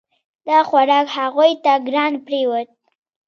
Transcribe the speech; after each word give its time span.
دا 0.47 0.57
خوراک 0.69 1.07
هغوی 1.17 1.51
ته 1.63 1.73
ګران 1.87 2.13
پریوت. 2.25 2.69